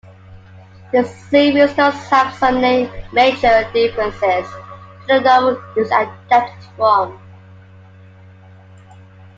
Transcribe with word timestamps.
The 0.91 1.03
series 1.29 1.75
does 1.75 1.93
have 2.09 2.33
some 2.37 2.59
major 2.59 3.69
differences 3.71 4.49
to 4.51 5.05
the 5.07 5.19
novel 5.19 5.51
it 5.75 5.79
was 5.79 5.91
adapted 5.91 6.69
from. 6.75 7.19